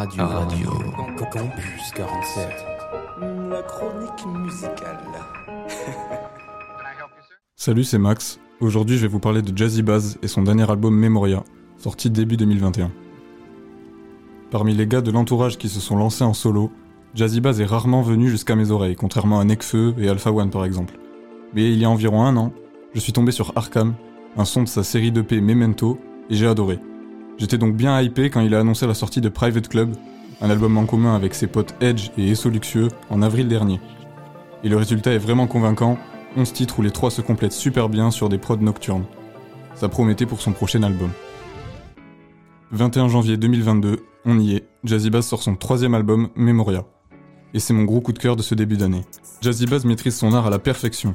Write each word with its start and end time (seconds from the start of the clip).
radio. 0.00 0.26
radio. 0.26 0.70
Campus 1.30 1.92
47. 1.94 2.48
La 3.50 3.62
chronique 3.62 4.26
musicale. 4.26 4.98
Salut, 7.56 7.84
c'est 7.84 7.98
Max. 7.98 8.40
Aujourd'hui, 8.60 8.96
je 8.96 9.02
vais 9.02 9.08
vous 9.08 9.20
parler 9.20 9.42
de 9.42 9.56
Jazzy 9.56 9.82
Baz 9.82 10.18
et 10.22 10.28
son 10.28 10.42
dernier 10.42 10.70
album 10.70 10.96
Memoria, 10.96 11.44
sorti 11.76 12.08
début 12.08 12.38
2021. 12.38 12.90
Parmi 14.50 14.72
les 14.72 14.86
gars 14.86 15.02
de 15.02 15.10
l'entourage 15.10 15.58
qui 15.58 15.68
se 15.68 15.80
sont 15.80 15.96
lancés 15.96 16.24
en 16.24 16.32
solo, 16.32 16.72
Jazzy 17.14 17.42
Baz 17.42 17.60
est 17.60 17.66
rarement 17.66 18.00
venu 18.00 18.30
jusqu'à 18.30 18.56
mes 18.56 18.70
oreilles, 18.70 18.96
contrairement 18.96 19.38
à 19.38 19.44
Nekfeu 19.44 19.94
et 19.98 20.08
Alpha 20.08 20.32
One 20.32 20.48
par 20.48 20.64
exemple. 20.64 20.98
Mais 21.52 21.70
il 21.70 21.78
y 21.78 21.84
a 21.84 21.90
environ 21.90 22.24
un 22.24 22.38
an, 22.38 22.54
je 22.94 23.00
suis 23.00 23.12
tombé 23.12 23.32
sur 23.32 23.52
Arkham, 23.54 23.92
un 24.38 24.46
son 24.46 24.62
de 24.62 24.68
sa 24.68 24.82
série 24.82 25.12
d'EP 25.12 25.42
Memento, 25.42 25.98
et 26.30 26.36
j'ai 26.36 26.46
adoré. 26.46 26.78
J'étais 27.40 27.56
donc 27.56 27.74
bien 27.74 27.98
hypé 28.02 28.28
quand 28.28 28.42
il 28.42 28.54
a 28.54 28.60
annoncé 28.60 28.86
la 28.86 28.92
sortie 28.92 29.22
de 29.22 29.30
Private 29.30 29.66
Club, 29.66 29.96
un 30.42 30.50
album 30.50 30.76
en 30.76 30.84
commun 30.84 31.16
avec 31.16 31.34
ses 31.34 31.46
potes 31.46 31.74
Edge 31.80 32.10
et 32.18 32.30
Esso 32.30 32.50
Luxueux 32.50 32.88
en 33.08 33.22
avril 33.22 33.48
dernier. 33.48 33.80
Et 34.62 34.68
le 34.68 34.76
résultat 34.76 35.12
est 35.14 35.18
vraiment 35.18 35.46
convaincant, 35.46 35.96
11 36.36 36.52
titres 36.52 36.78
où 36.78 36.82
les 36.82 36.90
trois 36.90 37.10
se 37.10 37.22
complètent 37.22 37.54
super 37.54 37.88
bien 37.88 38.10
sur 38.10 38.28
des 38.28 38.36
prods 38.36 38.58
nocturnes. 38.58 39.06
Ça 39.74 39.88
promettait 39.88 40.26
pour 40.26 40.42
son 40.42 40.52
prochain 40.52 40.82
album. 40.82 41.12
21 42.72 43.08
janvier 43.08 43.38
2022, 43.38 44.04
on 44.26 44.38
y 44.38 44.56
est, 44.56 44.68
Jazzy 44.84 45.08
Bass 45.08 45.26
sort 45.26 45.42
son 45.42 45.56
troisième 45.56 45.94
album, 45.94 46.28
Memoria. 46.36 46.84
Et 47.54 47.58
c'est 47.58 47.72
mon 47.72 47.84
gros 47.84 48.02
coup 48.02 48.12
de 48.12 48.18
cœur 48.18 48.36
de 48.36 48.42
ce 48.42 48.54
début 48.54 48.76
d'année. 48.76 49.06
Jazzy 49.40 49.64
Bass 49.64 49.86
maîtrise 49.86 50.14
son 50.14 50.34
art 50.34 50.46
à 50.46 50.50
la 50.50 50.58
perfection. 50.58 51.14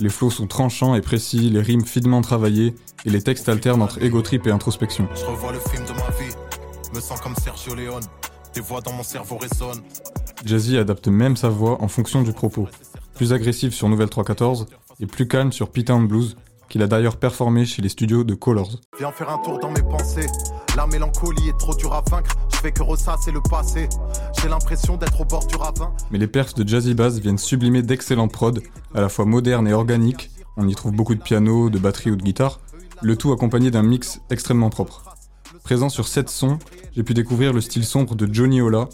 Les 0.00 0.10
flots 0.10 0.30
sont 0.30 0.46
tranchants 0.46 0.94
et 0.94 1.00
précis, 1.00 1.50
les 1.50 1.60
rimes 1.60 1.84
finement 1.84 2.20
travaillées, 2.20 2.76
et 3.04 3.10
les 3.10 3.20
textes 3.20 3.48
alternent 3.48 3.82
entre 3.82 4.00
ego 4.00 4.22
trip 4.22 4.46
et 4.46 4.50
introspection. 4.52 5.08
Je 5.12 5.24
revois 5.24 5.52
le 5.52 5.58
film 5.58 5.84
de 5.84 5.92
ma 5.92 6.08
vie, 6.10 6.32
me 6.94 7.00
sens 7.00 7.20
comme 7.20 7.34
Sergio 7.34 7.74
Leone. 7.74 8.04
Tes 8.52 8.60
voix 8.60 8.80
dans 8.80 8.92
mon 8.92 9.02
cerveau 9.02 9.38
résonnent. 9.38 9.82
Jazzy 10.44 10.78
adapte 10.78 11.08
même 11.08 11.36
sa 11.36 11.48
voix 11.48 11.82
en 11.82 11.88
fonction 11.88 12.22
du 12.22 12.32
propos. 12.32 12.68
Plus 13.14 13.32
agressive 13.32 13.74
sur 13.74 13.88
Nouvelle 13.88 14.08
314 14.08 14.66
et 15.00 15.06
plus 15.06 15.26
calme 15.26 15.50
sur 15.50 15.70
P-Town 15.70 16.06
Blues, 16.06 16.36
qu'il 16.68 16.82
a 16.82 16.86
d'ailleurs 16.86 17.16
performé 17.16 17.64
chez 17.64 17.82
les 17.82 17.88
studios 17.88 18.22
de 18.22 18.34
Colors. 18.34 18.80
Viens 18.98 19.10
faire 19.10 19.30
un 19.30 19.38
tour 19.38 19.58
dans 19.58 19.72
mes 19.72 19.82
pensées. 19.82 20.26
La 20.78 20.86
mélancolie 20.86 21.48
est 21.48 21.58
trop 21.58 21.74
dure 21.74 21.92
à 21.92 22.04
vaincre. 22.08 22.36
Je 22.52 22.58
fais 22.58 22.70
que 22.70 22.84
ressasser 22.84 23.32
le 23.32 23.40
passé. 23.40 23.88
J'ai 24.40 24.48
l'impression 24.48 24.96
d'être 24.96 25.20
au 25.20 25.24
bord 25.24 25.44
du 25.44 25.56
ravin. 25.56 25.92
Mais 26.12 26.18
les 26.18 26.28
perfs 26.28 26.54
de 26.54 26.66
Jazzy 26.66 26.94
Bass 26.94 27.18
viennent 27.18 27.36
sublimer 27.36 27.82
d'excellents 27.82 28.28
prods, 28.28 28.60
à 28.94 29.00
la 29.00 29.08
fois 29.08 29.24
modernes 29.24 29.66
et 29.66 29.72
organiques. 29.72 30.30
On 30.56 30.68
y 30.68 30.76
trouve 30.76 30.92
beaucoup 30.92 31.16
de 31.16 31.20
piano, 31.20 31.68
de 31.68 31.80
batterie 31.80 32.12
ou 32.12 32.16
de 32.16 32.22
guitare, 32.22 32.60
le 33.02 33.16
tout 33.16 33.32
accompagné 33.32 33.72
d'un 33.72 33.82
mix 33.82 34.20
extrêmement 34.30 34.70
propre. 34.70 35.02
Présent 35.64 35.88
sur 35.88 36.06
7 36.06 36.30
sons, 36.30 36.60
j'ai 36.94 37.02
pu 37.02 37.12
découvrir 37.12 37.52
le 37.52 37.60
style 37.60 37.84
sombre 37.84 38.14
de 38.14 38.32
Johnny 38.32 38.60
Ola, 38.60 38.88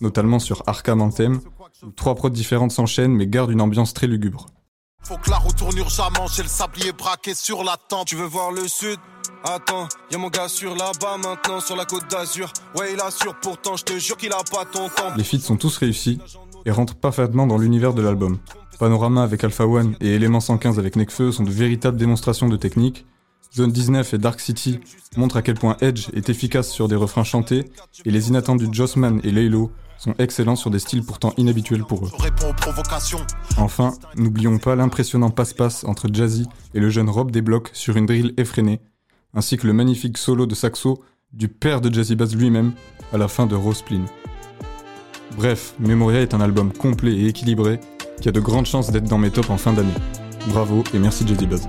notamment 0.00 0.38
sur 0.38 0.62
Arkham 0.66 1.02
Anthem, 1.02 1.40
où 1.82 1.90
trois 1.90 2.14
prods 2.14 2.30
différentes 2.30 2.72
s'enchaînent 2.72 3.12
mais 3.12 3.26
gardent 3.26 3.50
une 3.50 3.60
ambiance 3.60 3.92
très 3.92 4.06
lugubre. 4.06 4.46
Faut 5.02 5.18
que 5.18 5.30
la 5.30 5.38
urgemment. 5.76 6.26
J'ai 6.34 6.42
le 6.42 6.48
sablier 6.48 6.92
braqué 6.92 7.34
sur 7.34 7.62
la 7.62 7.76
tente. 7.76 8.08
Tu 8.08 8.16
veux 8.16 8.26
voir 8.26 8.50
le 8.50 8.66
sud? 8.66 8.98
Attends, 9.44 9.88
y'a 10.10 10.18
mon 10.18 10.28
gars 10.28 10.48
sur 10.48 10.74
là-bas 10.74 11.18
maintenant, 11.22 11.60
sur 11.60 11.76
la 11.76 11.84
côte 11.84 12.10
d'Azur. 12.10 12.52
Ouais, 12.74 12.92
il 12.92 13.00
assure, 13.00 13.34
pourtant, 13.40 13.76
je 13.76 13.84
te 13.84 13.98
jure 13.98 14.16
qu'il 14.16 14.32
a 14.32 14.42
pas 14.50 14.64
ton 14.64 14.88
temps. 14.88 15.14
Les 15.16 15.24
feats 15.24 15.38
sont 15.38 15.56
tous 15.56 15.76
réussis 15.78 16.18
et 16.64 16.70
rentrent 16.70 16.96
parfaitement 16.96 17.46
dans 17.46 17.58
l'univers 17.58 17.94
de 17.94 18.02
l'album. 18.02 18.38
Panorama 18.78 19.22
avec 19.22 19.42
Alpha 19.44 19.66
One 19.66 19.96
et 20.00 20.14
Element 20.14 20.40
115 20.40 20.78
avec 20.78 20.96
Nekfeu 20.96 21.32
sont 21.32 21.44
de 21.44 21.50
véritables 21.50 21.96
démonstrations 21.96 22.48
de 22.48 22.56
technique. 22.56 23.06
Zone 23.54 23.72
19 23.72 24.14
et 24.14 24.18
Dark 24.18 24.40
City 24.40 24.80
montrent 25.16 25.38
à 25.38 25.42
quel 25.42 25.54
point 25.54 25.76
Edge 25.80 26.08
est 26.12 26.28
efficace 26.28 26.70
sur 26.70 26.88
des 26.88 26.96
refrains 26.96 27.24
chantés, 27.24 27.64
et 28.04 28.10
les 28.10 28.28
inattendus 28.28 28.68
Jossman 28.70 29.20
et 29.24 29.30
Laylo 29.30 29.70
sont 29.98 30.14
excellents 30.18 30.56
sur 30.56 30.70
des 30.70 30.78
styles 30.78 31.04
pourtant 31.04 31.32
inhabituels 31.38 31.84
pour 31.84 32.04
eux. 32.04 32.10
Enfin, 33.56 33.94
n'oublions 34.16 34.58
pas 34.58 34.76
l'impressionnant 34.76 35.30
passe-passe 35.30 35.84
entre 35.84 36.08
Jazzy 36.12 36.46
et 36.74 36.80
le 36.80 36.90
jeune 36.90 37.08
Rob 37.08 37.30
Desblocs 37.30 37.70
sur 37.72 37.96
une 37.96 38.04
drill 38.04 38.34
effrénée, 38.36 38.80
ainsi 39.36 39.56
que 39.56 39.66
le 39.66 39.72
magnifique 39.72 40.18
solo 40.18 40.46
de 40.46 40.54
saxo 40.54 41.02
du 41.32 41.48
père 41.48 41.80
de 41.80 41.92
Jazzy 41.92 42.16
Bass 42.16 42.34
lui-même 42.34 42.72
à 43.12 43.18
la 43.18 43.28
fin 43.28 43.46
de 43.46 43.54
Rosplin. 43.54 44.04
Bref, 45.36 45.74
Memoria 45.78 46.22
est 46.22 46.34
un 46.34 46.40
album 46.40 46.72
complet 46.72 47.12
et 47.12 47.28
équilibré 47.28 47.78
qui 48.20 48.28
a 48.28 48.32
de 48.32 48.40
grandes 48.40 48.66
chances 48.66 48.90
d'être 48.90 49.08
dans 49.08 49.18
mes 49.18 49.30
tops 49.30 49.50
en 49.50 49.58
fin 49.58 49.72
d'année. 49.72 49.92
Bravo 50.48 50.82
et 50.94 50.98
merci 50.98 51.26
Jazzy 51.26 51.46
Bass. 51.46 51.68